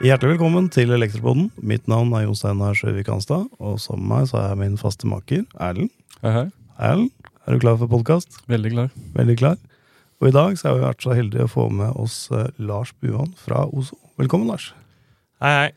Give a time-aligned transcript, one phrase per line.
[0.00, 1.50] Hjertelig velkommen til Elektropoden.
[1.60, 4.78] Mitt navn er Jon Steinar Sjøvik Hanstad, og sammen med meg så er jeg min
[4.80, 5.92] faste maker Erlend.
[6.22, 6.46] Hei, hei.
[6.80, 7.12] Erlend,
[7.44, 8.40] er du klar for podkast?
[8.48, 8.88] Veldig klar.
[9.18, 9.60] Veldig klar.
[10.22, 12.94] Og i dag så har vi vært så heldige å få med oss eh, Lars
[13.04, 14.00] Buan fra Ozo.
[14.16, 14.70] Velkommen, Lars.
[15.44, 15.70] Hei, hei.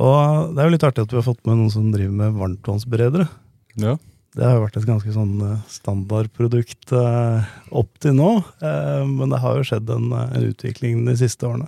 [0.00, 2.40] Og det er jo litt artig at vi har fått med noen som driver med
[2.40, 3.28] varmtvannsberedere.
[3.76, 3.98] Ja.
[4.38, 8.28] Det har jo vært et ganske sånn eh, standardprodukt eh, opp til nå,
[8.62, 11.66] eh, men det har jo skjedd en, en utvikling de siste årene.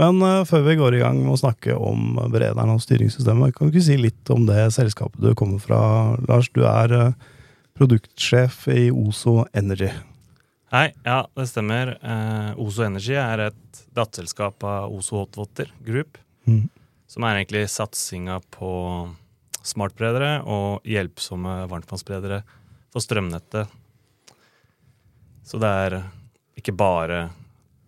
[0.00, 3.70] Men eh, før vi går i gang med å snakke om berederen og styringssystemet, kan
[3.70, 5.80] du ikke si litt om det selskapet du kommer fra,
[6.26, 6.50] Lars?
[6.50, 7.14] Du er
[7.78, 9.92] produktsjef i Ozo Energy.
[10.74, 11.94] Hei, ja, det stemmer.
[12.58, 16.18] Ozo Energy er et datterselskap av Ozo Hotwater Group,
[16.50, 16.64] mm.
[17.06, 18.72] som er egentlig satsinga på
[19.64, 22.42] smartberedere og hjelpsomme varmtvannsbredere
[22.92, 23.72] for strømnettet.
[25.44, 25.98] Så det er
[26.58, 27.26] ikke bare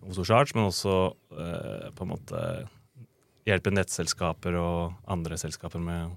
[0.07, 0.93] Charge, men også
[1.35, 2.41] eh, på en måte
[3.47, 6.13] hjelpe nettselskaper og andre selskaper med å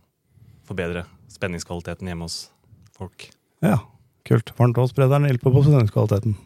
[0.70, 2.52] forbedre spenningskvaliteten hjemme hos
[2.94, 3.30] folk.
[3.66, 3.80] Ja,
[4.30, 4.54] kult.
[4.60, 6.38] Varmtvannsbrederen hjelper på sendingskvaliteten.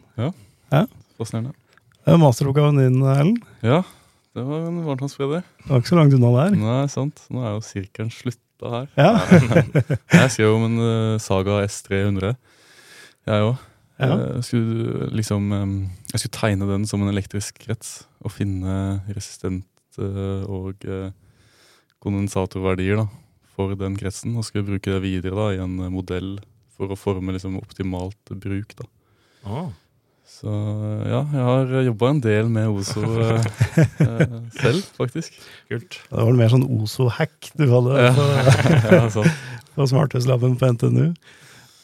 [1.18, 1.52] Fascinerende.
[2.04, 3.36] Det er masteroppgaven din, Ellen.
[3.64, 3.82] Ja,
[4.36, 5.44] det var en varmtvannsbreder.
[5.60, 6.56] Det var ikke så langt unna der.
[6.64, 7.26] Nei, sant.
[7.32, 8.12] Nå er jo sirkelen
[8.64, 8.88] slutta her.
[8.96, 9.12] Ja,
[10.20, 12.34] Jeg skrev om en eh, Saga S300,
[13.26, 13.56] jeg òg.
[13.98, 14.16] ja.
[14.34, 20.08] Jeg skulle liksom eh, Jeg skulle tegne den som en elektrisk krets og finne resistente
[20.48, 21.12] og eh,
[22.02, 23.06] kondensatorverdier da,
[23.54, 24.34] for den kretsen.
[24.36, 26.38] Og skulle bruke det videre da, i en eh, modell
[26.74, 28.74] for å forme liksom, optimalt bruk.
[28.76, 28.88] da.
[29.44, 29.70] Oh.
[30.24, 30.50] Så
[31.06, 33.46] ja, jeg har jobba en del med Ozo eh,
[34.02, 35.36] eh, selv, faktisk.
[35.70, 36.00] Kult.
[36.10, 38.12] Det var mer sånn Ozo-hack du hadde Ja.
[38.84, 39.42] på, ja, sant.
[39.76, 41.08] på smarthuslaben på NTNU.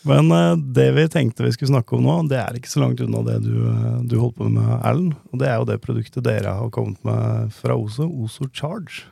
[0.08, 3.02] Men eh, det vi tenkte vi skulle snakke om nå, det er ikke så langt
[3.04, 5.16] unna det du, eh, du holdt på med, Erlend.
[5.30, 9.04] Og det er jo det produktet dere har kommet med fra Ozo, Ozo Charge.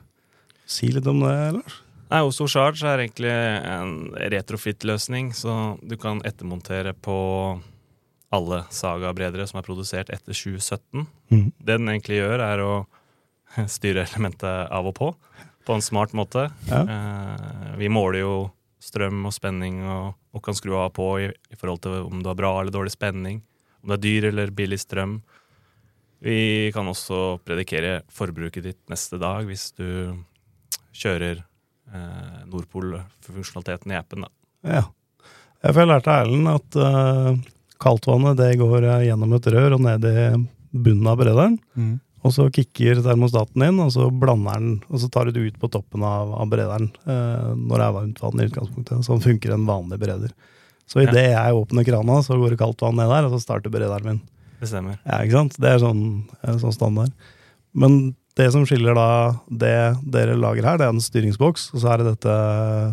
[0.68, 1.80] Si litt om det, Lars.
[2.08, 3.32] Nei, Ozo Charge er egentlig
[3.68, 3.96] en
[4.32, 7.18] retrofit-løsning, så du kan ettermontere på
[8.34, 11.06] alle Saga-bredere som er produsert etter 2017.
[11.32, 11.46] Mm.
[11.56, 12.72] Det den egentlig gjør, er å
[13.76, 15.12] styre elementet av og på
[15.68, 16.46] på en smart måte.
[16.70, 16.80] Ja.
[16.80, 18.36] Eh, vi måler jo
[18.80, 22.30] strøm og spenning og, og kan skru av på i, i forhold til om du
[22.30, 23.42] har bra eller dårlig spenning,
[23.82, 25.18] om det er dyr eller billig strøm.
[26.24, 26.38] Vi
[26.74, 30.16] kan også predikere forbruket ditt neste dag hvis du
[30.96, 34.24] kjører eh, Nordpol-funksjonaliteten i appen.
[34.24, 34.32] Da.
[34.78, 34.86] Ja.
[35.66, 37.46] Jeg får lært av Erlend at uh,
[37.82, 40.18] kaldtvannet det går eh, gjennom et rør og ned i
[40.74, 41.58] bunnen av berederen.
[42.26, 45.58] Og så kicker termostaten inn, og så blander den, og så tar du det ut
[45.62, 49.04] på toppen av, av berederen eh, når det er varmt vann i utgangspunktet.
[49.06, 50.32] Sånn funker en vanlig bereder.
[50.88, 51.10] Så Ja.
[51.10, 54.04] idet jeg åpner krana, så går det kaldt vann ned der, og så starter berederen
[54.10, 54.20] min.
[54.58, 54.98] Det stemmer.
[55.06, 55.56] Ja, ikke sant?
[55.62, 57.12] Det er sånn, eh, sånn standard.
[57.72, 59.08] Men det som skiller da
[59.50, 59.74] det
[60.10, 62.34] dere lager her, det er en styringsboks, og så er det dette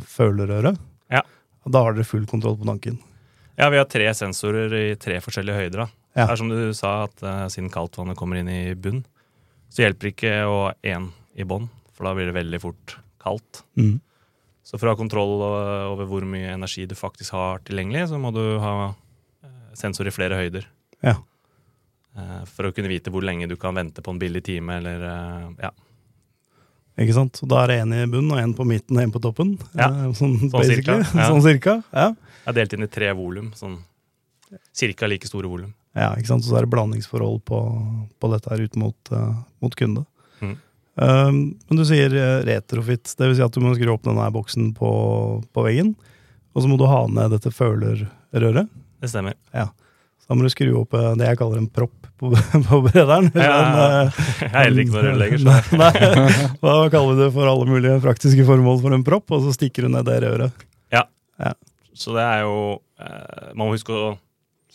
[0.06, 0.78] følerøret.
[1.10, 1.22] Ja.
[1.68, 3.00] Da har dere full kontroll på tanken.
[3.56, 5.86] Ja, vi har tre sensorer i tre forskjellige høyder.
[5.86, 5.88] da.
[6.16, 6.26] Ja.
[6.26, 9.04] Det er som du sa, at uh, siden kaldtvannet kommer inn i bunn,
[9.72, 13.64] så hjelper ikke å ha én i bånn, for da blir det veldig fort kaldt.
[13.80, 13.98] Mm.
[14.66, 18.32] Så for å ha kontroll over hvor mye energi du faktisk har tilgjengelig, så må
[18.34, 18.76] du ha
[19.46, 20.66] eh, sensor i flere høyder.
[21.06, 21.18] Ja.
[22.16, 25.06] Eh, For å kunne vite hvor lenge du kan vente på en billig time, eller
[25.62, 25.70] ja.
[27.02, 27.42] Ikke sant?
[27.44, 29.56] Og da er det en i bunnen, og en på midten og en på toppen.
[29.76, 29.90] Ja.
[29.90, 31.26] Eh, Sånn, Sånn cirka, ja.
[31.28, 31.80] Sånn cirka.
[31.92, 32.10] Ja.
[32.16, 33.80] Jeg har delt inn i tre volum, sånn
[34.76, 35.74] cirka like store volum.
[35.98, 36.46] ja, ikke sant?
[36.46, 37.60] Så er det blandingsforhold på,
[38.22, 40.04] på dette her ut mot, uh, mot kunde.
[40.44, 40.54] Mm.
[40.96, 44.28] Um, men du sier eh, retrofit, det vil si at du må skru opp denne
[44.36, 44.90] boksen på,
[45.52, 45.96] på veggen,
[46.56, 48.70] og så må du ha ned dette følerrøret.
[49.04, 49.36] Det stemmer.
[50.26, 52.32] Så da må du skru opp eh, det jeg kaller en propp på,
[52.70, 53.28] på berederen.
[53.38, 53.62] Ja, ja, ja.
[53.62, 53.76] En,
[54.08, 55.92] eh, Jeg er heller ikke noen rørlegger, så Nei.
[56.66, 59.86] Da kaller vi det for alle mulige praktiske formål for en propp, og så stikker
[59.86, 60.66] du ned det røret.
[60.96, 61.52] Ja,
[61.94, 62.56] Så det er jo
[63.00, 64.14] eh, Man må huske å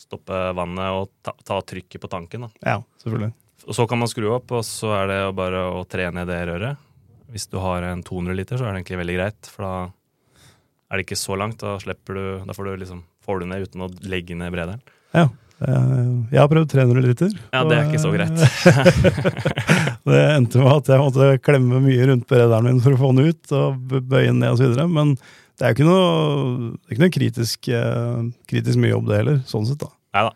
[0.00, 2.46] stoppe vannet og ta, ta trykket på tanken.
[2.46, 2.50] da.
[2.64, 3.32] Ja, selvfølgelig.
[3.68, 6.38] Og så kan man skru opp, og så er det bare å tre ned det
[6.48, 6.78] røret.
[7.30, 9.74] Hvis du har en 200 liter, så er det egentlig veldig greit, for da
[10.91, 11.60] er det ikke så langt.
[11.60, 14.80] Da slipper du, da får du liksom får du ned uten å legge ned brederen.
[15.16, 15.27] Ja.
[15.60, 17.34] Eh, Jeg har prøvd 300 liter.
[17.53, 18.39] Ja, det er ikke så greit.
[18.41, 23.10] eh, Det endte med at jeg måtte klemme mye rundt berederen min for å få
[23.16, 24.86] den ut, og bøye den ned og så videre.
[24.89, 29.21] Men det er jo ikke noe, det ikke noe kritisk, eh, kritisk mye jobb, det
[29.21, 29.39] heller.
[29.51, 29.91] Sånn sett, da.
[30.16, 30.33] Nei da.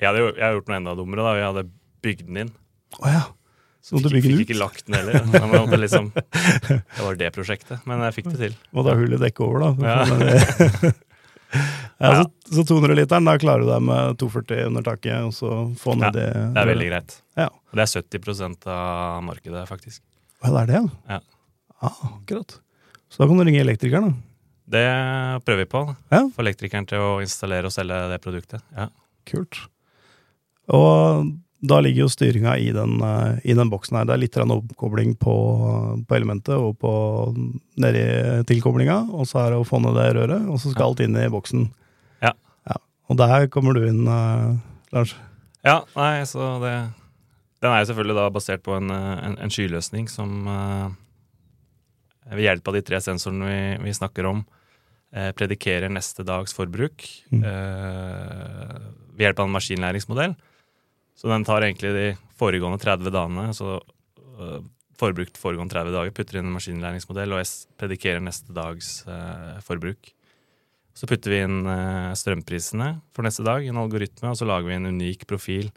[0.00, 0.10] jeg
[0.40, 1.22] hadde gjort noe enda dummere.
[1.28, 1.32] da.
[1.38, 1.64] Jeg hadde
[2.04, 2.52] bygd den inn.
[3.00, 3.22] Oh, ja.
[3.84, 4.38] Så måtte du Fikk, ut?
[4.40, 5.26] fikk ikke lagt den heller.
[5.52, 8.54] Måtte liksom, det var det prosjektet, men jeg fikk det til.
[8.74, 9.70] Måtte ha hull i dekket over, da.
[9.84, 10.92] Ja.
[12.00, 12.24] Ja, Ja.
[12.24, 15.94] Så, så 200 literen, da klarer du deg med 240 under taket, og så få
[15.98, 17.16] ned det Det er veldig greit.
[17.38, 17.48] Ja.
[17.48, 20.02] Og det er 70% av markedet, faktisk.
[20.42, 21.20] Hva er det, Ja.
[21.84, 22.58] Ah, akkurat.
[23.10, 24.14] Så da kan du ringe elektrikeren, da.
[24.74, 24.84] Det
[25.44, 25.96] prøver vi på.
[26.10, 26.22] Ja.
[26.32, 28.62] Få elektrikeren til å installere og selge det produktet.
[28.74, 28.88] Ja.
[29.28, 29.58] Kult.
[30.72, 31.28] Og
[31.64, 34.04] da ligger jo styringa i den, eh, i den boksen her.
[34.08, 35.34] Det er litt oppkobling på,
[36.08, 36.92] på elementet og på
[37.80, 38.04] nedi
[38.48, 41.16] tilkoblinga, og så er det å få ned det røret, og så skal alt inn
[41.16, 41.70] i boksen.
[43.12, 44.56] Og der kommer du inn, uh,
[44.94, 45.14] Lars.
[45.64, 46.74] Ja, nei, så det
[47.64, 50.90] Den er jo selvfølgelig da basert på en, eh, en, en skyløsning som uh,
[52.32, 54.42] ved hjelp av de tre sensorene vi, vi snakker om,
[55.16, 57.40] uh, predikerer neste dags forbruk Mm.
[59.16, 60.34] ved hjelp av en maskinlæringsmodell.
[61.16, 62.04] Så den tar egentlig de
[62.38, 63.78] foregående 30 dagene, så
[64.98, 69.04] forbrukt foregående 30 dager, putter inn en maskinlæringsmodell og s- predikerer neste dags
[69.66, 70.12] forbruk.
[70.94, 74.70] Så putter vi inn eh, strømprisene for neste dag i en algoritme, og så lager
[74.70, 75.72] vi en unik profil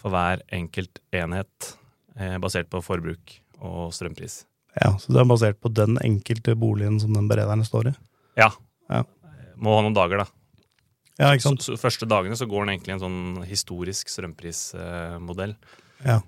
[0.00, 1.72] for hver enkelt enhet
[2.16, 4.44] eh, basert på forbruk og strømpris.
[4.76, 7.94] Ja, Så det er basert på den enkelte boligen som den berederen står i?
[8.40, 8.50] Ja.
[8.92, 9.04] Ja.
[9.56, 10.26] Må ha noen dager, da.
[11.16, 11.64] Ja, ikke sant?
[11.64, 15.54] Så, så første dagene så går den egentlig i en sånn historisk strømprismodell.
[16.04, 16.20] Ja.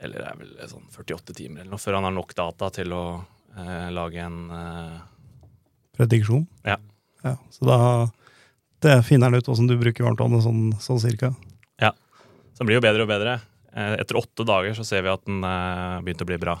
[0.00, 2.96] Eller det er vel sånn 48 timer eller noe, før han har nok data til
[2.96, 3.04] å
[3.56, 4.96] eh, lage en eh,
[5.94, 6.48] Prediksjon?
[6.66, 6.80] Ja.
[7.24, 7.34] Ja.
[7.50, 7.78] Så da
[8.84, 11.32] det finner den ut åssen du bruker varmtvannet, sånn, sånn cirka?
[12.54, 13.32] Så den blir jo bedre og bedre.
[13.74, 16.52] Eh, etter åtte dager så ser vi at den eh, begynte å bli bra.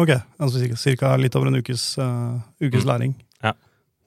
[0.00, 0.08] Ok,
[0.40, 2.88] altså cirka, cirka litt over en ukes, uh, ukes Mm.
[2.88, 3.12] læring.
[3.44, 3.52] Ja.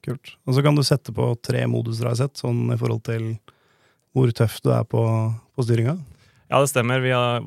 [0.02, 0.32] Kult.
[0.50, 3.38] Og så kan du sette på tre moduser, har jeg sett, sånn i forhold til
[4.12, 5.00] hvor tøff du er på,
[5.54, 5.94] på styringa.
[6.50, 6.98] Ja, det stemmer.
[7.06, 7.46] Vi har,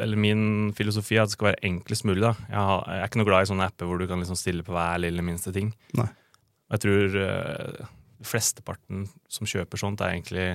[0.00, 2.22] eller min filosofi er at det skal være enklest mulig.
[2.24, 2.32] da.
[2.48, 4.64] Jeg, har, jeg er ikke noe glad i sånne apper hvor du kan liksom stille
[4.64, 5.74] på hver lille minste ting.
[6.00, 6.08] Nei.
[6.72, 7.86] Jeg tror uh,
[8.26, 10.46] flesteparten som kjøper sånt, er egentlig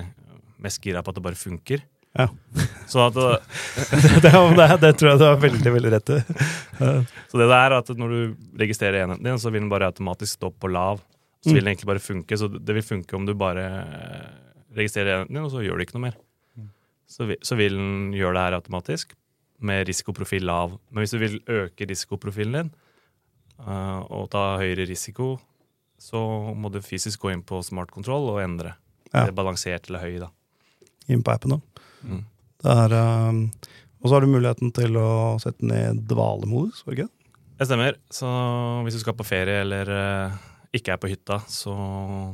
[0.62, 1.80] mest gira på at det bare funker.
[2.18, 2.26] Ja.
[2.90, 3.40] Så, at, det-
[4.24, 4.32] det,
[4.82, 6.18] det, tror jeg du har veldig, veldig rett i.
[7.32, 10.50] Så det er at når du registrerer enheten din, så vil den bare automatisk stå
[10.52, 11.00] på lav.
[11.42, 11.54] Så Mm.
[11.56, 12.36] vil den egentlig bare funke.
[12.38, 13.64] Så det vil funke om du bare
[14.76, 16.18] registrerer enheten din, og så gjør du ikke noe mer.
[17.10, 19.16] Så, vil- så vil den gjøre det her automatisk,
[19.62, 20.76] med risikoprofil lav.
[20.90, 22.70] Men hvis du vil øke risikoprofilen din,
[23.58, 25.32] eh, og ta høyere risiko,
[26.02, 26.20] så
[26.58, 28.74] må du fysisk gå inn på smart control og endre.
[29.12, 29.22] Ja.
[29.22, 30.30] Det er balansert eller høy, da.
[31.12, 31.82] inn på appen, da.
[32.02, 32.22] Mm.
[32.72, 32.94] Er,
[33.30, 33.42] um,
[34.02, 35.10] og så har du muligheten til å
[35.42, 37.18] sette ned dvalemodus, var det ikke det?
[37.62, 37.98] Stemmer.
[38.10, 38.28] Så
[38.82, 40.40] hvis du skal på ferie eller uh,
[40.74, 41.74] ikke er på hytta, så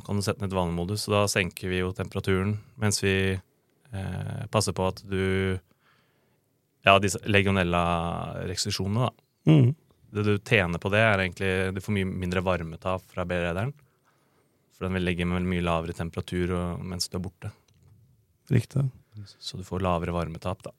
[0.07, 1.05] kan du sette ned dvalemodus.
[1.05, 5.59] Så da senker vi jo temperaturen mens vi uh, passer på at du
[6.87, 9.51] Ja, disse legionella-restriksjonene, da.
[9.51, 9.75] Mm.
[10.13, 13.75] Det du tjener på det, er egentlig Du får mye mindre varmetap fra berederen.
[14.77, 17.51] For den vil ligge med mye lavere temperatur mens du er borte.
[18.51, 18.87] Riktig.
[19.43, 20.71] Så du får lavere varmetap, da.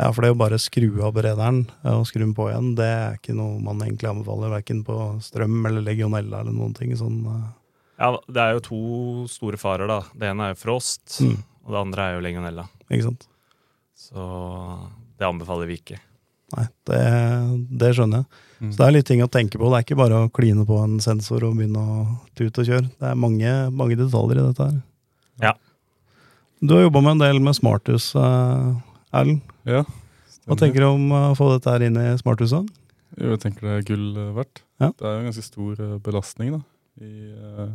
[0.00, 2.46] Ja, for det er jo bare å skru av berederen eh, og skru den på
[2.48, 2.70] igjen.
[2.78, 6.94] Det er ikke noe man egentlig anbefaler, verken på strøm eller legionella eller noen ting
[6.96, 7.20] sånn.
[7.28, 7.50] eh.
[8.00, 8.80] Ja, det er jo to
[9.30, 10.00] store farer, da.
[10.16, 11.36] Det ene er jo frost, Mm.
[11.66, 12.64] og det andre er jo legionella.
[12.90, 13.28] Ikke sant?
[13.94, 14.24] Så
[15.20, 16.00] det anbefaler vi ikke.
[16.52, 17.02] Nei, det,
[17.80, 18.42] det skjønner jeg.
[18.62, 18.70] Mm.
[18.70, 19.70] Så det er litt ting å tenke på.
[19.70, 22.04] Det er ikke bare å kline på en sensor og begynne å
[22.38, 22.90] tute og kjøre.
[23.00, 24.76] Det er mange, mange detaljer i dette her.
[25.42, 25.54] Ja.
[26.62, 28.68] Du har jobba med en del med smarthus, eh,
[29.18, 29.42] Erlend.
[29.66, 29.82] Ja.
[30.46, 32.68] Hva tenker du om å få dette her inn i smarthuset?
[33.18, 34.62] Jo, jeg tenker det er gull eh, verdt.
[34.82, 34.90] Ja.
[34.90, 36.60] Det er jo en ganske stor eh, belastning da,
[37.02, 37.74] i, eh,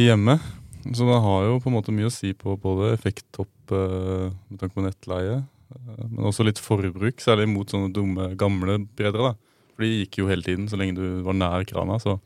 [0.00, 0.44] i hjemmet.
[0.90, 4.58] Så det har jo på en måte mye å si på både effekttopp eh, med
[4.60, 5.42] tanke på nettleie,
[5.86, 9.32] men også litt forbruk, særlig mot sånne dumme, gamle bredere.
[9.32, 9.34] da.
[9.74, 12.20] For de gikk jo hele tiden, så lenge du var nær krana, så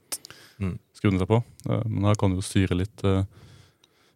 [0.59, 0.79] Mm.
[0.95, 1.45] skrudde den seg på.
[1.71, 3.25] Eh, Men her kan du jo styre litt eh,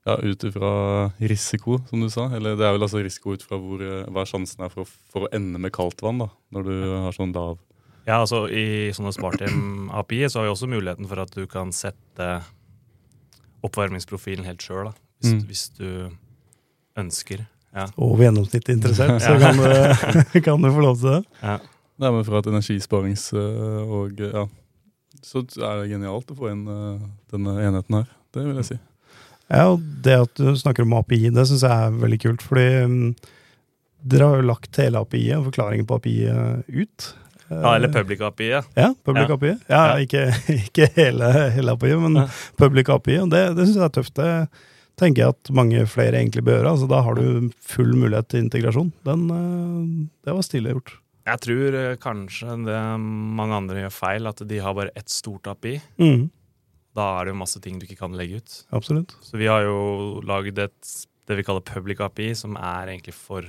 [0.06, 2.28] ja, ut ifra risiko, som du sa.
[2.34, 4.94] Eller det er vel altså risiko ut fra hvor, eh, hva sjansen er for, å-
[5.12, 7.58] for å ende med kaldt vann, da, når du har sånn lav
[8.06, 11.70] Ja, altså I sånne Spartim API så har vi også muligheten for at du kan
[11.70, 12.42] sette
[13.62, 15.46] oppvarmingsprofilen helt sjøl, hvis, Mm.
[15.46, 16.16] hvis du
[16.96, 17.46] ønsker.
[17.74, 17.84] Ja.
[17.96, 21.20] Over gjennomsnittet interessert, så kan du, kan du få lov til det.
[21.42, 21.58] Ja.
[22.00, 24.46] Nei, men fra et energisparings- eh, og eh, ja,
[25.22, 27.02] så er det genialt å få inn eh,
[27.34, 28.06] denne enheten her.
[28.34, 28.78] Det vil jeg si.
[29.50, 32.42] Ja, og det at du snakker om API, det syns jeg er veldig kult.
[32.46, 33.08] Fordi mm,
[34.10, 37.08] dere har jo lagt hele API-et og forklaringen på API-et ut.
[37.50, 38.46] ja, eller public API.
[38.54, 38.60] Ja.
[38.78, 39.34] Ja, public Ja.
[39.36, 39.52] API.
[39.68, 39.96] Ja, Ja.
[40.06, 40.24] Ikke,
[40.64, 42.26] ikke hele, hele API, men Ja.
[42.56, 43.18] public API.
[43.24, 44.14] Og det, det syns jeg er tøft.
[44.16, 44.30] Det
[45.00, 46.72] tenker jeg at mange flere egentlig bør gjøre.
[46.74, 48.92] Altså, da har du full mulighet til integrasjon.
[49.08, 50.96] Den, eh, det var stille gjort.
[51.30, 52.82] Jeg tror eh, kanskje det
[53.40, 55.78] mange andre gjør feil, at de har bare ett stort API.
[56.00, 56.28] Mm.
[56.96, 58.58] Da er det jo masse ting du ikke kan legge ut.
[58.76, 59.14] Absolutt.
[59.24, 60.94] Så vi har jo laget et
[61.30, 63.46] det vi kaller public API, som er egentlig for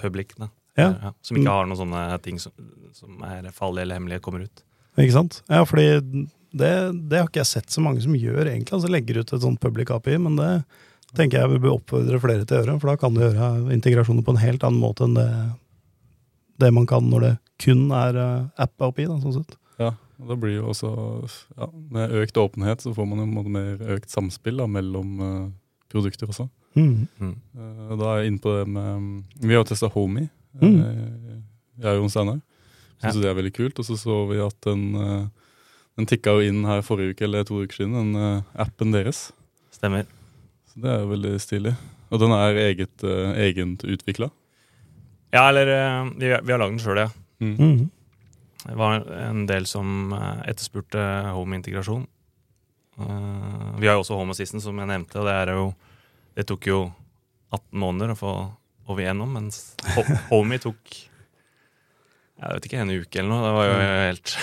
[0.00, 0.34] public.
[0.76, 0.90] Ja.
[0.90, 2.52] Ja, som ikke har noen sånne ting som,
[2.96, 4.62] som er farlige eller hemmelige, kommer ut.
[5.00, 5.40] Ikke sant?
[5.48, 6.70] Ja, fordi det,
[7.10, 8.74] det har ikke jeg sett så mange som gjør, egentlig.
[8.74, 10.50] Altså legger ut et sånt public API, men det
[11.16, 12.78] tenker jeg vil oppfordre flere til å gjøre.
[12.82, 15.28] For da kan du gjøre integrasjoner på en helt annen måte enn det,
[16.62, 19.56] det man kan når det kun er eh, app-API, da, sånn sett.
[19.80, 20.90] Ja, og da blir jo også
[21.56, 25.46] ja, Med økt åpenhet så får man jo mer økt samspill da, mellom uh,
[25.92, 26.48] produkter også.
[26.76, 27.06] Mm.
[27.18, 27.32] Mm.
[27.56, 30.28] Uh, da er jeg inne på det med Vi har jo testa Homey,
[30.60, 30.80] Mm.
[31.78, 32.40] jeg og Jon Steinar.
[33.00, 33.20] Syns Ja.
[33.22, 33.78] det er veldig kult.
[33.78, 35.30] Og så så vi at den,
[36.00, 39.28] den tikka jo inn her forrige uke eller to uker siden, den eh, appen deres.
[39.74, 40.08] Stemmer.
[40.72, 41.74] Så det er jo veldig stilig.
[42.10, 44.26] Og den er eget, uh, egent utvikla.
[45.30, 47.10] Ja, eller uh, vi, vi har lagd den sjøl, ja.
[47.38, 47.52] Mm.
[47.54, 47.84] Mm.
[48.64, 50.10] Det var en del som
[50.50, 51.00] etterspurte
[51.36, 52.02] home-integrasjon.
[53.00, 55.68] Uh, vi har jo også Home Assistant, som jeg nevnte, og det, er jo,
[56.36, 56.80] det tok jo
[57.54, 58.32] 18 måneder å få
[58.90, 59.62] over igjennom, mens
[59.94, 60.96] Ho- Homey tok
[62.40, 63.44] jeg vet ikke, en uke eller noe.
[63.44, 64.28] Det var jo helt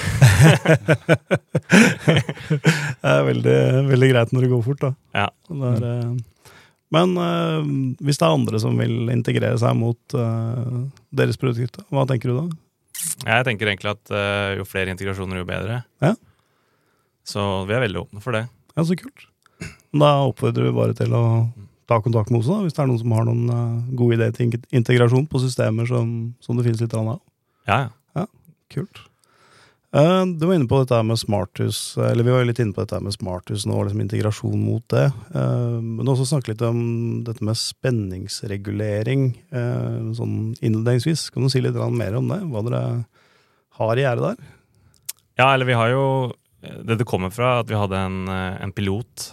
[3.01, 4.91] Det er veldig, veldig greit når det går fort, da.
[5.17, 5.27] Ja.
[5.49, 6.11] Det er, eh,
[6.95, 7.59] men uh,
[7.99, 12.37] hvis det er andre som vil integrere seg mot uh, deres produkt, hva tenker du
[12.37, 12.45] da?
[13.25, 15.81] Jeg tenker egentlig at uh, jo flere integrasjoner, jo bedre.
[16.03, 16.13] Ja.
[17.27, 18.45] Så vi er veldig åpne for det.
[18.77, 19.25] Ja, så kult.
[19.97, 21.23] Da oppfordrer vi bare til å
[21.89, 23.45] ta kontakt med oss, da, hvis det er noen som har noen
[23.97, 26.11] gode ideer til integrasjon på systemer som,
[26.43, 27.17] som det finnes litt av.
[27.67, 28.25] Ja, ja.
[28.73, 29.03] Kult.
[29.95, 32.83] Eh, Du var inne på dette med smarthus, eller vi var jo litt inne på
[32.83, 35.05] dette med smarthus nå, liksom integrasjon mot det.
[35.33, 41.29] Eh, Men også snakke litt om dette med spenningsregulering eh, sånn innledningsvis.
[41.33, 42.41] Kan du si litt mer om det?
[42.51, 42.83] Hva dere
[43.79, 44.53] har i gjerdet der?
[45.37, 46.05] Ja, eller vi har jo
[46.57, 49.31] Det det kommer fra, at vi hadde en, en pilot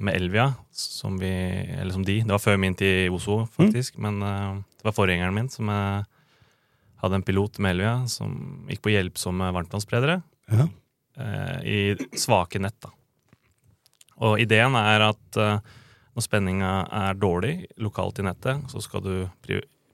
[0.00, 2.20] med Elvia, som vi Eller som de.
[2.22, 3.96] Det var før min tid i Oslo, faktisk.
[3.98, 6.04] Men eh, det var forgjengeren min som eh,
[7.02, 8.34] hadde en pilot med Elvia som
[8.70, 10.20] gikk på hjelpsomme varmtvannsspredere
[10.52, 10.68] Ja.
[11.18, 11.78] eh, i
[12.18, 12.78] svake nett.
[12.80, 12.90] Da.
[14.22, 15.58] Og ideen er at eh,
[16.14, 19.14] når spenninga er dårlig lokalt i nettet, så skal du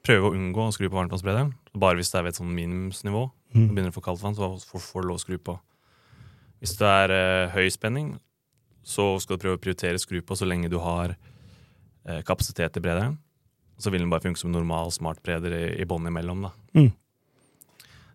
[0.04, 1.52] prøve å unngå å skru på varmtvannssprederen.
[1.78, 3.26] Bare hvis det er ved et sånn minimumsnivå.
[3.54, 3.66] Mm.
[3.68, 5.54] Du begynner å få kaldt vann, så får du lov å skru på.
[6.60, 8.16] Hvis det er eh, høy spenning,
[8.88, 12.82] så skal du prøve å prioritere skru på så lenge du har eh, kapasitet i
[12.82, 13.18] brederen.
[13.78, 16.48] Så vil den bare funke som normal smartbreder i, i bånn imellom.
[16.48, 16.52] Da.
[16.78, 16.90] Mm.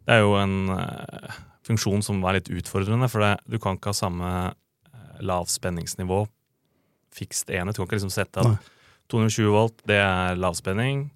[0.03, 3.93] Det er jo en uh, funksjon som er litt utfordrende, for det, du kan ikke
[3.93, 6.25] ha samme eh, lavspenningsnivå
[7.13, 7.75] fikst enhet.
[7.75, 8.71] Du kan ikke liksom sette at
[9.13, 11.07] 220 volt, det er lavspenning.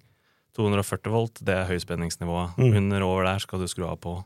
[0.56, 2.56] 240 volt, det er høyspenningsnivået.
[2.58, 2.78] Mm.
[2.80, 4.16] Under og over der skal du skru av på.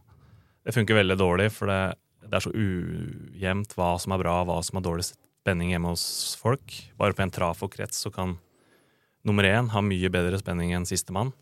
[0.62, 1.80] Det funker veldig dårlig, for det,
[2.22, 6.04] det er så ujevnt hva som er bra, hva som er dårlig spenning hjemme hos
[6.38, 6.76] folk.
[7.00, 8.36] Bare på en trafokrets så kan
[9.26, 11.32] nummer én ha mye bedre spenning enn sistemann.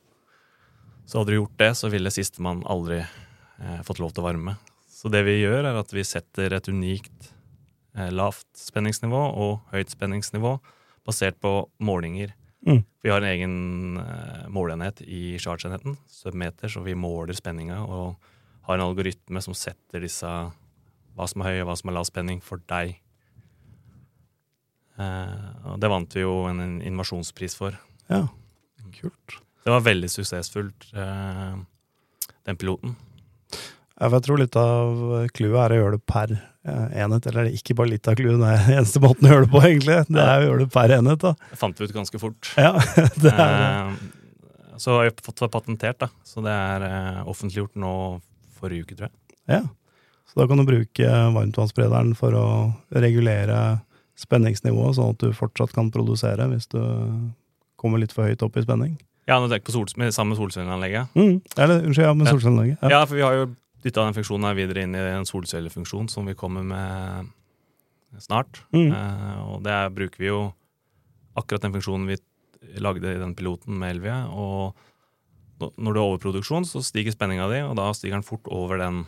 [1.08, 4.56] Så hadde du gjort det, så ville sistemann aldri eh, fått lov til å varme.
[4.86, 7.32] Så det vi gjør, er at vi setter et unikt
[7.96, 10.58] eh, lavt spenningsnivå og høyt spenningsnivå
[11.08, 12.36] basert på målinger.
[12.66, 12.82] Mm.
[13.02, 18.20] Vi har en egen eh, måleenhet i charge-enheten, submeter, så vi måler spenninga og
[18.68, 22.06] har en algoritme som setter disse hva som er høy og hva som er lav
[22.06, 22.98] spenning for deg.
[25.00, 27.76] Eh, og det vant vi jo en, innovasjonspris for.
[28.10, 28.26] Ja,
[28.96, 29.40] kult.
[29.64, 31.56] Det var veldig suksessfullt, eh,
[32.48, 32.96] den piloten.
[34.00, 35.00] Jeg tror litt av
[35.36, 37.26] clouet er å gjøre det per eh, enhet.
[37.28, 39.98] Eller ikke bare litt av clouet, det er eneste måten å gjøre det på, egentlig.
[40.08, 41.34] Det er å gjøre det per enhet, da.
[41.50, 42.54] Det fant vi ut ganske fort.
[42.56, 42.72] Ja,
[43.24, 43.68] det er det.
[43.68, 46.08] Eh, så har vi fått det patentert, da.
[46.24, 47.92] Så det er offentliggjort nå
[48.56, 49.38] forrige uke, tror jeg.
[49.52, 49.60] Ja.
[50.30, 52.46] Så da kan du bruke varmtvannssprederen for å
[52.94, 53.60] regulere
[54.20, 56.80] spenningsnivået, sånn at du fortsatt kan produsere hvis du
[57.80, 58.98] kommer litt for høyt opp i spenning.
[59.28, 61.12] Ja, nå tenker på sol, med, sammen med solcelleanlegget.
[61.14, 61.36] Mm.
[61.56, 62.80] Eller, unnskyld, ja, med solcelleanlegget.
[62.82, 62.92] Ja.
[62.96, 63.50] Ja, for vi har jo
[63.84, 67.30] dytta den funksjonen her videre inn i en solcellefunksjon som vi kommer med
[68.20, 68.62] snart.
[68.74, 68.90] Mm.
[68.90, 70.40] Eh, og det bruker vi jo
[71.38, 72.18] akkurat den funksjonen vi
[72.82, 74.24] lagde i den piloten med Elvia.
[74.28, 74.76] Og
[75.60, 79.04] når det er overproduksjon, så stiger spenninga di, og da stiger den fort over den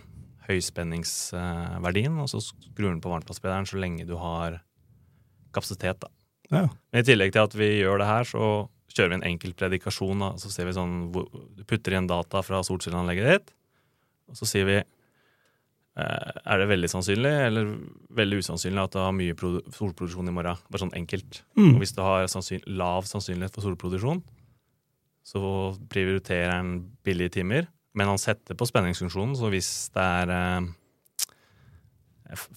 [0.48, 4.60] høyspenningsverdien, og så skrur den på varmtvannssprederen så lenge du har
[5.54, 6.04] kapasitet.
[6.52, 6.66] Ja.
[6.92, 8.46] Men i tillegg til at vi gjør det her, så
[8.92, 10.24] kjører vi en enkel predikasjon.
[10.24, 10.32] Da.
[10.40, 13.54] Så ser vi sånn, Du putter igjen data fra solcelleanlegget ditt,
[14.30, 17.72] og så sier vi eh, Er det veldig sannsynlig eller
[18.14, 20.60] veldig usannsynlig at du har mye solproduksjon i morgen?
[20.68, 21.42] Bare sånn enkelt.
[21.56, 21.74] Mm.
[21.74, 24.22] Og hvis du har sannsyn lav sannsynlighet for solproduksjon,
[25.22, 25.42] så
[25.92, 27.68] prioriterer han billige timer.
[27.94, 30.70] Men han setter på spenningsfunksjonen, så hvis det er eh,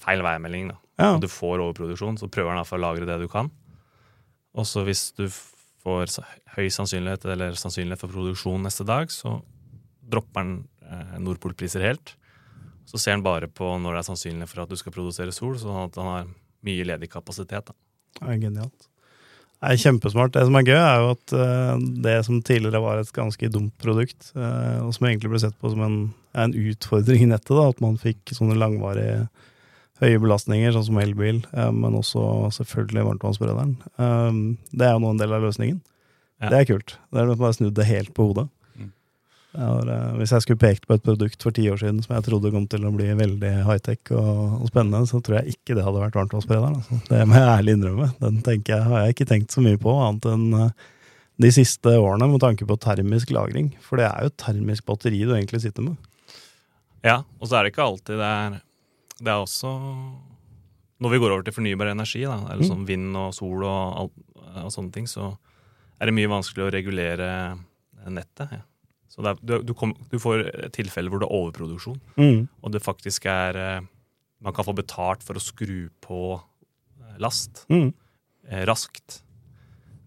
[0.02, 0.80] feil værmelding, da.
[0.96, 1.16] Ja.
[1.16, 3.50] og du får overproduksjon, så prøver den iallfall å lagre det du kan.
[4.56, 5.26] Og så hvis du
[5.86, 6.14] får
[6.56, 9.38] høy sannsynlighet eller sannsynlighet for produksjon neste dag, så
[10.06, 10.56] dropper den
[10.88, 12.16] eh, Nordpol-priser helt.
[12.86, 15.58] Så ser den bare på når det er sannsynlig for at du skal produsere sol,
[15.60, 16.28] sånn at han har
[16.66, 17.70] mye ledig kapasitet.
[17.70, 17.78] Da.
[18.22, 18.88] Det er genialt.
[19.56, 20.34] Det er kjempesmart.
[20.36, 23.74] Det som er gøy, er jo at eh, det som tidligere var et ganske dumt
[23.82, 26.00] produkt, eh, og som egentlig ble sett på som en,
[26.38, 29.26] en utfordring i nettet, da, at man fikk sånne langvarige
[30.04, 34.42] høye belastninger, sånn som elbil, eh, men også selvfølgelig varmtvannsberederen, eh,
[34.76, 35.80] det er jo nå en del av løsningen.
[36.44, 36.52] Ja.
[36.52, 36.98] Det er kult.
[37.14, 38.50] Det er bare snudd det helt på hodet.
[38.76, 38.90] Mm.
[39.56, 42.26] Har, eh, hvis jeg skulle pekt på et produkt for ti år siden som jeg
[42.28, 45.86] trodde kom til å bli veldig high-tech og, og spennende, så tror jeg ikke det
[45.86, 46.76] hadde vært varmtvannsberederen.
[46.82, 47.00] Altså.
[47.08, 48.10] Det må jeg ærlig innrømme.
[48.20, 50.76] Den jeg, har jeg ikke tenkt så mye på, annet enn
[51.36, 53.74] de siste årene med tanke på termisk lagring.
[53.84, 55.96] For det er jo termisk batteri du egentlig sitter med.
[57.06, 58.62] Ja, og så er det ikke alltid det er
[59.20, 59.70] Det er også
[61.02, 62.70] Når vi går over til fornybar energi, da, eller Mm.
[62.70, 64.14] sånn vind og sol og, alt,
[64.64, 65.38] og sånne ting, så
[66.00, 67.60] er det mye vanskelig å regulere
[68.08, 68.52] nettet.
[68.52, 68.62] Ja.
[69.12, 72.00] Så er, du, du, kom, du får tilfeller hvor det er overproduksjon,
[72.64, 73.82] og det faktisk er eh,
[74.42, 76.18] Man kan få betalt for å skru på
[77.02, 77.94] eh, last Mm.
[78.48, 79.22] eh, raskt.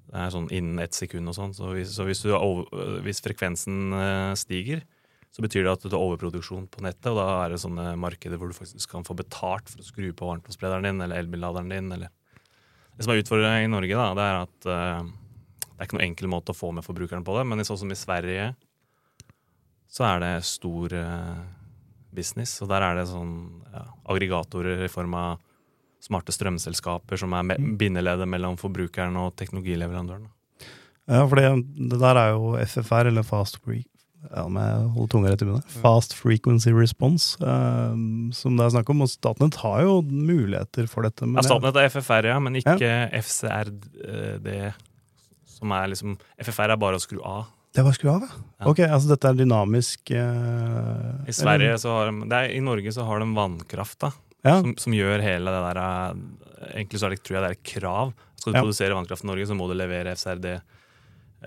[0.08, 1.54] Det er sånn innen ett sekund og sånn.
[1.56, 4.82] Så, hvis, så hvis, du er over, hvis frekvensen eh, stiger,
[5.30, 8.40] så betyr det at det er overproduksjon på nettet, og da er det sånne markeder
[8.40, 11.90] hvor du faktisk kan få betalt for å skru på varmtvannsberederen din eller elbilladeren din.
[11.94, 12.12] Eller.
[12.96, 15.10] Det som er utfordringen i Norge, da, det er at uh,
[15.68, 17.92] det er ikke noen enkel måte å få med forbrukeren på det, men sånn som
[17.94, 18.48] i Sverige
[19.88, 21.44] så er det stor uh,
[22.14, 23.36] business, og der er det sånn
[23.72, 25.44] ja, aggregatorer i form av
[26.02, 30.28] smarte strømselskaper som er me bindeleddet mellom forbrukeren og teknologileverandøren.
[31.08, 33.80] Ja, for det, det der er jo FFR, eller Fast Fre
[34.28, 35.66] ja, om jeg holder tunga rett i munnen.
[35.82, 37.94] Fast Frequency Response, eh,
[38.36, 39.04] som det er snakk om.
[39.06, 41.22] Og Statnett har jo muligheter for dette.
[41.26, 42.90] men Ja, Statnett er FFR, ja, men ikke
[43.22, 44.72] FCRD.
[45.58, 47.46] Som er liksom FFR er bare å skru av.
[47.74, 48.42] Det var skru av, ja.
[48.60, 48.66] Ja.
[48.70, 52.90] Ok, altså dette er dynamisk eh, I Sverige så har de, det er, I Norge
[52.94, 54.10] så har de vannkraft, da.
[54.46, 54.56] Ja.
[54.62, 56.22] Som, som gjør hele det der eh,
[56.78, 58.12] Egentlig så er det, tror jeg det er et krav.
[58.38, 58.62] Skal du Ja.
[58.64, 60.56] produsere vannkraft i Norge, så må du levere FCRD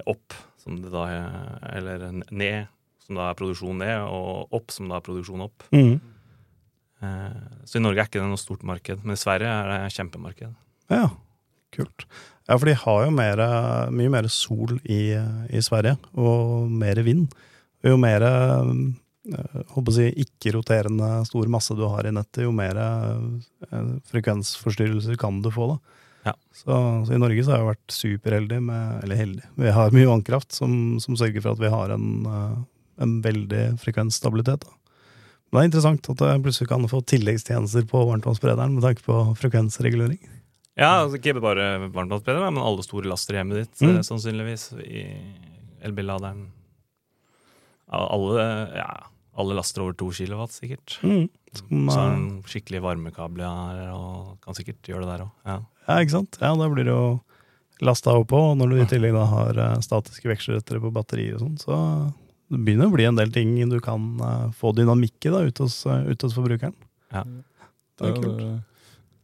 [0.08, 2.70] opp, som det da er, Eller ned,
[3.06, 5.66] som da er produksjon ned, og opp, som da er produksjon opp.
[5.74, 6.00] Mm.
[7.02, 9.94] Eh, Så i Norge er ikke det noe stort marked, men i Sverige er det
[9.98, 10.54] kjempemarked.
[10.92, 11.08] Ja,
[11.74, 12.06] kult.
[12.50, 13.42] Ja, for de har jo mer,
[13.94, 17.32] mye mer sol i, i Sverige, og mer vind.
[17.86, 18.74] Jo mer eh,
[19.96, 25.74] si, ikke-roterende stor masse du har i nettet, jo mer eh, frekvensforstyrrelser kan du få.
[25.74, 26.01] da.
[26.26, 26.34] Ja.
[26.54, 26.76] Så,
[27.08, 29.44] så i Norge så har jeg vært superheldig med Eller heldig.
[29.58, 32.60] Vi har mye vannkraft som, som sørger for at vi har en, eh,
[33.02, 34.68] en veldig frekvensstabilitet.
[34.68, 34.78] da.
[35.52, 40.20] Det er interessant at jeg plutselig kan få tilleggstjenester på varmtvannsberederen med tanke på frekvensregulering.
[40.80, 43.96] Ja, altså ikke bare varmtvannsberederen, men alle store laster i hjemmet ditt, Mm.
[43.98, 44.64] eh, sannsynligvis.
[44.80, 45.04] I
[45.84, 46.46] elbilladeren.
[47.92, 48.46] Alle,
[48.78, 48.88] ja,
[49.36, 51.00] alle laster over to kilowatt, sikkert.
[51.04, 51.28] Mm.
[51.54, 55.32] Som, Så har den skikkelig varmekabler og kan sikkert gjøre det der òg.
[55.46, 55.58] Ja.
[55.88, 56.38] Ja, ikke sant?
[56.42, 57.20] Ja, da blir det jo
[57.82, 61.46] lasta oppå, og når du i tillegg da har eh, statiske vekslerettere på batterier og
[61.46, 61.78] sånn, så
[62.52, 65.66] det begynner å bli en del ting du kan eh, få dynamikk i da, ute
[65.66, 66.76] hos, ut hos forbrukeren.
[67.16, 67.24] Ja.
[68.02, 68.44] Det er kult.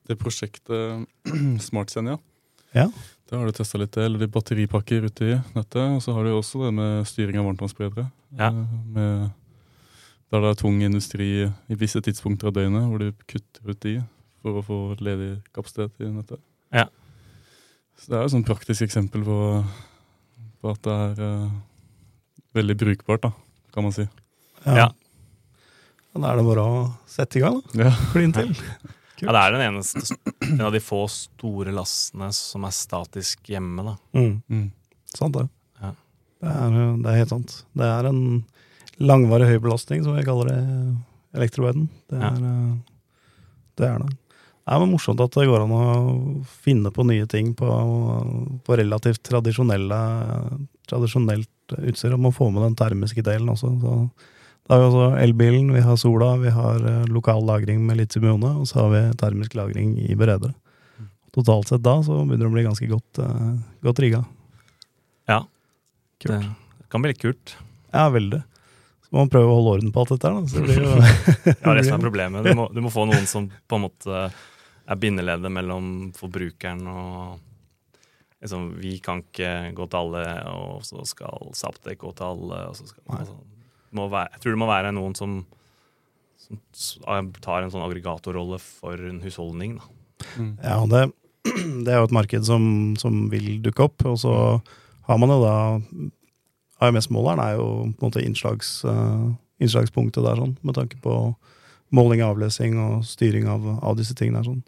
[0.09, 1.05] det prosjektet
[1.67, 2.17] SmartSenja,
[2.75, 2.87] Ja.
[3.29, 5.81] det har du testa litt det, Eller batteripakker ute i nettet.
[5.95, 8.09] Og så har du også det med styring av varmtvannsberedere.
[8.37, 8.49] Ja.
[8.51, 9.29] eh, Med,
[10.31, 13.93] der det er tung industri i visse tidspunkter av døgnet hvor du kutter ut de
[14.43, 16.41] for å få ledig kapasitet i nettet.
[16.75, 16.85] Ja.
[17.97, 19.37] Så det er jo et sånn praktisk eksempel på,
[20.61, 21.57] på at det er uh,
[22.57, 23.31] veldig brukbart, da,
[23.73, 24.05] kan man si.
[24.65, 24.75] Ja.
[24.85, 24.87] ja.
[26.17, 26.77] Da er det bare å
[27.09, 27.87] sette i gang, da.
[27.87, 27.93] Ja.
[28.13, 28.53] Klin til.
[29.23, 33.85] ja, det er den eneste En av de få store lastene som er statisk hjemme,
[33.85, 33.95] da.
[34.17, 34.35] Mm.
[34.49, 34.67] Mm.
[35.13, 35.47] Sant det.
[35.81, 35.91] Ja.
[36.43, 37.57] Det, er, eh, det er helt sant.
[37.77, 38.21] Det er en
[39.01, 40.77] langvarig høy belastning, som vi kaller det i
[41.37, 41.89] elektroverden.
[42.09, 42.31] Det Ja.
[42.33, 42.77] er eh,
[43.77, 43.89] det.
[43.91, 44.15] Er det.
[44.67, 45.83] Det er morsomt at det går an å
[46.65, 47.67] finne på nye ting på,
[48.67, 49.93] på relativt tradisjonelt
[51.77, 52.15] utstyr.
[52.17, 53.71] Og må få med den termiske delen også.
[53.79, 53.93] Så
[54.67, 58.51] da har vi også elbilen, vi har sola, vi har eh, lokal lagring med litium-ione,
[58.59, 60.51] og så har vi termisk lagring i beredere.
[61.37, 64.23] Totalt sett da så begynner det å bli ganske godt, uh, godt rigga.
[65.29, 65.43] Ja.
[66.23, 66.43] Kult.
[66.81, 67.55] Det kan bli litt kult.
[67.93, 68.41] Ja, veldig.
[69.05, 70.51] Så må man prøve å holde orden på alt dette her, da.
[70.51, 70.91] Så det blir jo
[71.77, 72.47] Ja, som er problemet.
[72.47, 74.27] Du må, du må få noen som på en måte
[74.87, 77.43] er bindeleddet mellom forbrukeren og
[78.41, 80.23] liksom, Vi kan ikke gå til alle,
[80.53, 82.63] og så skal Saptek gå til alle.
[82.69, 83.37] Og så skal, altså,
[83.97, 85.37] må være, jeg tror det må være noen som,
[86.71, 89.79] som tar en sånn aggregatorrolle for en husholdning.
[89.79, 90.27] Da.
[90.37, 90.53] Mm.
[90.63, 91.03] Ja, det,
[91.85, 94.05] det er jo et marked som, som vil dukke opp.
[94.07, 94.35] Og så
[95.09, 95.57] har man jo da
[96.87, 101.17] AMS-måleren er jo på en måte innslags, uh, innslagspunktet der, sånn, med tanke på
[101.95, 104.43] måling og avlesing og styring av, av disse tingene.
[104.45, 104.61] Sånn.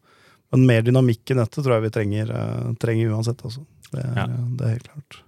[0.54, 3.42] Men mer dynamikk i nettet tror jeg vi trenger, eh, trenger uansett.
[3.46, 3.66] Altså.
[3.92, 4.28] Det, er, Ja.
[4.58, 5.20] det er helt klart.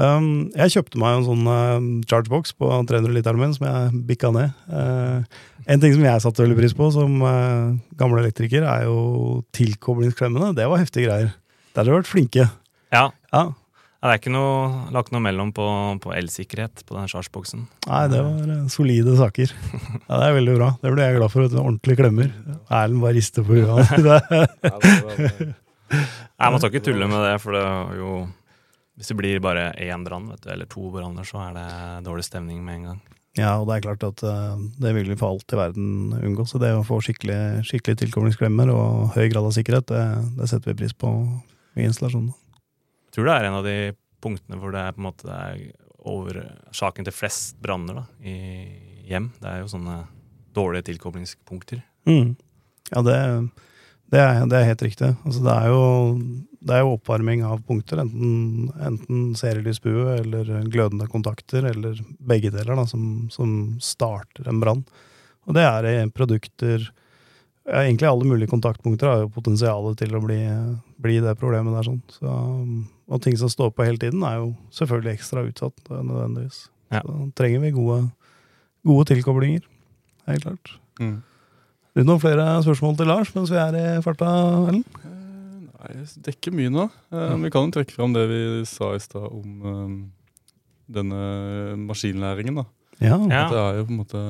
[0.00, 4.30] Um, jeg kjøpte meg en sånn uh, chargebox på 300 literen min som jeg bikka
[4.32, 4.54] ned.
[4.70, 5.20] Uh,
[5.66, 10.54] en ting som jeg satte veldig pris på som uh, gammel elektriker, er jo tilkoblingsklemmene.
[10.56, 11.34] Det var heftige greier.
[11.74, 12.46] Der har dere vært flinke.
[12.94, 13.50] Ja, Ja.
[14.00, 14.60] Ja, Det er ikke noe,
[14.96, 15.64] lagt noe mellom på,
[16.00, 17.66] på elsikkerhet på den chargeboksen.
[17.84, 19.52] Nei, det var eh, solide saker.
[20.08, 20.70] Ja, Det er veldig bra.
[20.80, 21.44] Det ble jeg glad for.
[21.60, 22.30] Ordentlige klemmer.
[22.72, 23.92] Erlend bare rister på huet.
[26.40, 28.10] Nei, Man skal ikke tulle med det, for det er jo
[28.96, 31.68] Hvis det blir bare én brann, vet du, eller to branner, så er det
[32.08, 33.00] dårlig stemning med en gang.
[33.38, 36.48] Ja, og det er klart at eh, det vil vi for alt i verden unngå.
[36.48, 40.04] Så det å få skikkelig, skikkelig tilkoblingsklemmer og høy grad av sikkerhet, det,
[40.40, 41.12] det setter vi pris på
[41.76, 42.32] i installasjonen.
[43.14, 43.76] Tror det er en av de
[44.22, 48.36] punktene hvor det er på en måte det er årsaken til flest branner i
[49.10, 49.30] hjem.
[49.40, 49.96] Det er jo sånne
[50.56, 51.82] dårlige tilkoblingspunkter.
[52.08, 52.36] Mm.
[52.90, 53.16] Ja, det,
[54.10, 55.10] det, er, det er helt riktig.
[55.26, 55.82] Altså, det, er jo,
[56.66, 62.00] det er jo oppvarming av punkter, enten, enten serielysbue eller glødende kontakter, eller
[62.32, 64.84] begge deler, da, som, som starter en brann.
[65.48, 66.88] Og det er i produkter
[67.68, 70.38] ja, Egentlig alle mulige kontaktpunkter har jo potensial til å bli,
[71.02, 71.86] bli det problemet der.
[71.86, 72.00] Sånn.
[72.14, 72.34] Så,
[73.10, 76.62] og ting som står på hele tiden, er jo selvfølgelig ekstra utsatt, eh, nødvendigvis.
[76.90, 77.02] Ja.
[77.04, 77.98] Så trenger vi gode,
[78.86, 79.66] gode tilkoblinger.
[80.26, 80.72] Helt klart.
[81.00, 81.18] Mm.
[81.98, 84.30] Er noen flere spørsmål til Lars mens vi er i farta,
[84.70, 84.84] Ellen?
[85.02, 85.16] Eh,
[85.80, 86.82] Nei, det er ikke mye nå.
[87.10, 89.94] Men Vi kan jo trekke fram det vi sa i stad om eh,
[90.92, 91.20] denne
[91.88, 92.60] maskinlæringen.
[92.60, 92.66] da.
[93.00, 93.16] Ja.
[93.16, 93.44] Ja.
[93.46, 94.22] At Det er jo på en måte,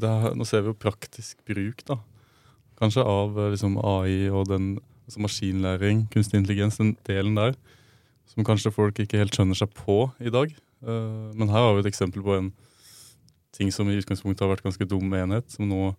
[0.00, 2.00] det er, Nå ser vi jo praktisk bruk, da.
[2.80, 4.72] Kanskje av eh, liksom, AI og den
[5.10, 7.54] altså maskinlæring, kunstig intelligens, den delen der.
[8.30, 10.52] Som kanskje folk ikke helt skjønner seg på i dag.
[10.80, 12.52] Uh, men her har vi et eksempel på en
[13.52, 15.90] ting som i utgangspunktet har vært ganske dum enhet, som nå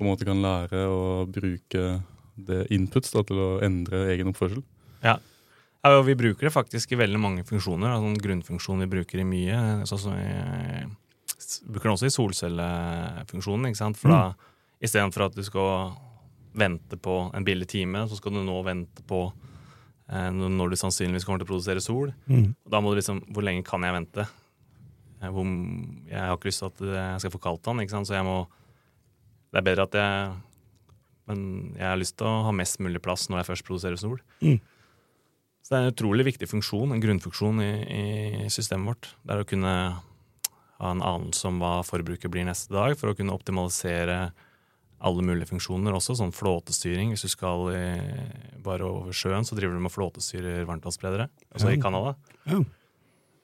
[0.00, 2.00] på en måte kan lære å bruke
[2.40, 4.62] det inputs da, til å endre egen oppførsel.
[5.04, 5.18] Ja,
[5.88, 7.92] og vi bruker det faktisk i veldig mange funksjoner.
[7.92, 9.60] Altså en grunnfunksjon vi bruker i mye.
[9.84, 10.88] Vi i,
[11.68, 13.68] bruker den også i solcellefunksjonen.
[13.68, 14.00] ikke sant?
[14.00, 14.49] For da,
[14.80, 15.92] istedenfor at du skal
[16.56, 19.22] vente på en billig time, så skal du nå vente på
[20.10, 22.12] eh, når du sannsynligvis kommer til å produsere sol.
[22.30, 22.52] Mm.
[22.66, 24.26] Da må du liksom Hvor lenge kan jeg vente?
[25.20, 25.46] Eh, Hvor,
[26.10, 28.10] jeg har ikke lyst til at jeg skal få kaldt vann, ikke sant?
[28.10, 28.42] så jeg må
[29.50, 30.34] Det er bedre at jeg
[31.30, 31.40] Men
[31.76, 34.18] jeg har lyst til å ha mest mulig plass når jeg først produserer sol.
[34.42, 34.58] Mm.
[35.62, 39.10] Så det er en utrolig viktig funksjon, en grunnfunksjon i, i systemet vårt.
[39.22, 39.74] Det er å kunne
[40.80, 44.32] ha en anelse om hva forbruket blir neste dag, for å kunne optimalisere
[45.00, 47.14] alle mulige funksjoner, også sånn flåtestyring.
[47.14, 47.84] Hvis du skal i,
[48.64, 51.82] bare over sjøen, så driver du med flåtestyrer varmtvannsspredere, altså i Ja.
[51.82, 52.14] Canada.
[52.50, 52.60] Ja.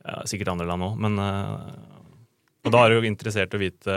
[0.07, 1.71] Ja, sikkert andre land òg, men eh,
[2.66, 3.97] Og da er du jo interessert i å vite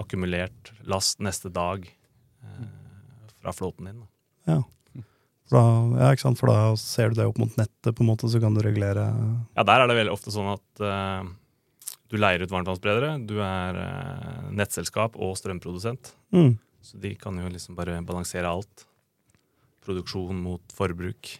[0.00, 2.70] akkumulert last neste dag eh,
[3.42, 3.98] fra flåten din.
[4.00, 4.54] Da.
[4.54, 4.60] Ja.
[5.50, 5.60] Da,
[5.98, 6.38] ja, ikke sant?
[6.38, 9.08] For da ser du det opp mot nettet, på en måte, så kan du regulere
[9.58, 11.26] Ja, der er det veldig ofte sånn at uh,
[12.08, 13.16] du leier ut varmtvannsspredere.
[13.26, 16.14] Du er uh, nettselskap og strømprodusent.
[16.32, 16.52] mm.
[16.82, 18.86] Så de kan jo liksom bare balansere alt.
[19.84, 21.34] Produksjon mot forbruk.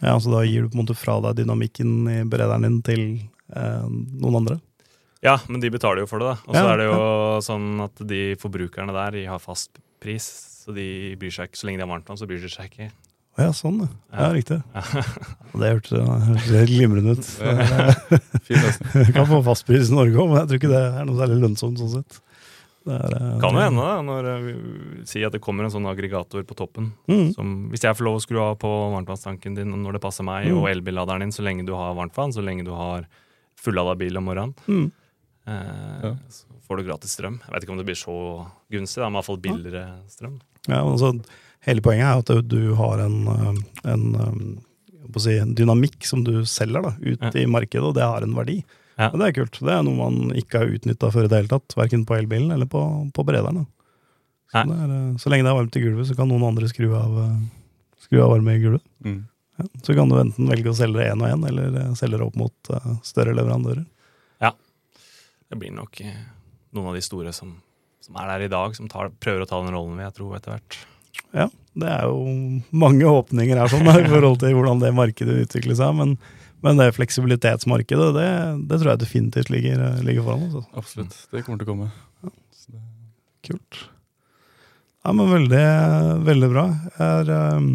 [0.00, 3.02] Ja, så da gir du på en måte fra deg dynamikken i berederen din til
[3.52, 4.60] eh, noen andre?
[5.20, 6.36] Ja, men de betaler jo for det, da.
[6.48, 7.00] Og så Ja, er det jo
[7.44, 10.24] sånn at de forbrukerne der de har fast pris.
[10.64, 10.86] Så de
[11.20, 11.60] bryr seg ikke.
[11.60, 12.88] Så lenge de har varmtvann, så bryr de seg ikke.
[13.38, 13.90] Å ja, sånn, ja.
[14.10, 14.24] ja.
[14.24, 14.30] Ja.
[14.34, 14.58] Riktig.
[15.60, 17.28] Det hørtes helt glimrende ut.
[18.50, 21.38] Du kan få fastpris i Norge òg, men jeg tror ikke det er noe særlig
[21.44, 22.18] lønnsomt sånn sett.
[22.86, 25.84] Det er, eh, Kan jo hende, når eh, vi sier at det kommer en sånn
[25.90, 26.92] aggregator på toppen.
[27.08, 27.34] Mm.
[27.34, 30.46] Som, hvis jeg får lov å skru av på varmtvannstanken din når det passer meg,
[30.48, 30.56] Mm.
[30.62, 33.06] og elbilladeren din så lenge du har varmtvann, så lenge du har
[33.60, 34.90] fullada bil om morgenen, Mm.
[35.46, 36.14] eh, Ja.
[36.30, 37.40] så får du gratis strøm.
[37.44, 40.40] Jeg vet ikke om det blir så gunstig, da, men iallfall billigere strøm.
[40.68, 41.22] Ja, altså,
[41.66, 46.04] hele poenget er at du har en, en, en, eh, på å si, en dynamikk
[46.06, 47.30] som du selger da, ut Ja.
[47.40, 48.64] i markedet, og det har en verdi.
[49.00, 49.08] Ja.
[49.08, 49.58] Og det er kult.
[49.64, 51.76] Det er noe man ikke har utnytta før i det hele tatt.
[51.78, 52.82] Verken på elbilen eller på,
[53.16, 53.64] på brederen.
[54.50, 56.90] Så, er, eh, så lenge det er varmt i gulvet, så kan noen andre skru
[56.98, 57.38] av, eh,
[58.04, 58.84] skru av varme i gulvet.
[59.06, 59.22] Mm.
[59.60, 59.68] Ja.
[59.86, 62.26] Så kan du enten velge å selge det én og én, eller eh, selge det
[62.26, 63.86] opp mot uh, større leverandører.
[65.50, 65.98] Det blir nok
[66.76, 67.56] noen av de store som,
[67.98, 70.28] som er der i dag, som tar, prøver å ta den rollen, vil jeg tro,
[70.36, 70.76] etter hvert.
[71.34, 72.20] Ja, det er jo
[72.70, 75.96] mange åpninger her sånn, i forhold til hvordan det markedet utvikler seg.
[75.98, 76.14] Men,
[76.64, 78.28] men det fleksibilitetsmarkedet, det,
[78.68, 80.58] det tror jeg definitivt ligger, ligger foran oss.
[80.60, 80.82] Altså.
[80.82, 81.16] Absolutt.
[81.32, 81.88] Det kommer til å komme.
[82.56, 82.82] Så det,
[83.48, 83.80] Kult.
[85.00, 85.64] Ja, men veldig,
[86.26, 86.66] veldig bra.
[86.98, 87.70] Det er um,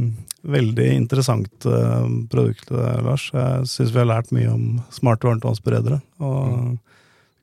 [0.46, 3.32] veldig interessant uh, produkt, uh, Lars.
[3.34, 5.98] Jeg syns vi har lært mye om smarte varmtvannsberedere.
[6.22, 6.76] Og mm.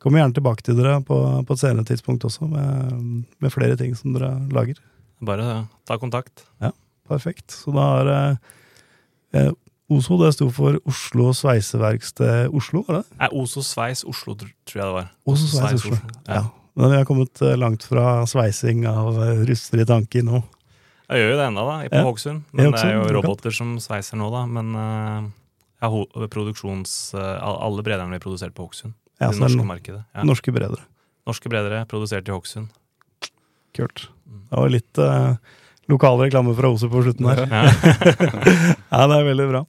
[0.05, 3.99] kommer gjerne tilbake til dere på, på et senere tidspunkt også, med, med, flere ting
[3.99, 4.79] som dere lager.
[5.23, 6.47] Bare ta kontakt.
[6.63, 6.71] Ja,
[7.11, 7.51] perfekt.
[7.51, 9.51] Så da har uh,
[9.93, 13.19] OSO det sto for Oslo Sveiseverksted Oslo, var det?
[13.21, 15.13] Nei, Oso Sveis Oslo, tror jeg det var.
[15.29, 16.01] Oso Sveis, Oslo.
[16.27, 16.41] Ja.
[16.41, 16.43] ja.
[16.79, 20.41] Men vi har kommet eh, langt fra sveising av russer rustfrie tanker nå.
[21.13, 22.05] Jeg gjør jo det ennå, da, på ja.
[22.09, 22.45] Hokksund.
[22.57, 24.47] Men det er jo roboter som sveiser nå, da.
[24.49, 25.27] Men uh,
[25.85, 25.91] ja,
[26.33, 26.95] produksjons...
[27.19, 28.95] Alle brederne blir produsert på Hokksund.
[29.21, 30.01] Ja, det norske markedet.
[30.17, 30.25] Ja.
[30.25, 30.81] Norske bredere.
[31.29, 32.73] Norske bredere, produsert i Hokksund.
[33.77, 34.07] Kult.
[34.25, 34.41] Mm.
[34.49, 35.37] Det var litt uh,
[35.91, 37.39] lokal reklame fra Ose på slutten her.
[37.47, 37.63] Ja.
[38.93, 39.63] ja, det er veldig bra.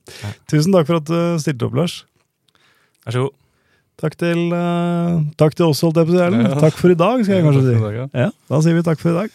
[0.51, 1.95] Tusen takk for at du stilte opp, Lars.
[3.05, 3.33] Vær så god.
[4.03, 6.25] Takk til, uh, takk til oss, holdt jeg på å si.
[6.65, 7.75] Takk for i dag, skal jeg kanskje si.
[8.17, 9.29] Ja, Da sier vi takk for i dag.